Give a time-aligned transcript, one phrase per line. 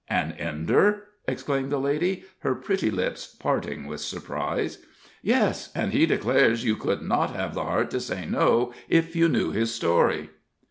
[0.09, 4.79] "An Ender?" exclaimed the lady, her pretty lips parting with surprise.
[5.21, 9.29] "Yes, and he declares you could not have the heart to say no, if you
[9.29, 10.31] knew his story."